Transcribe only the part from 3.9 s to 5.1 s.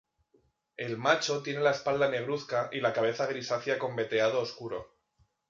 veteado oscuro.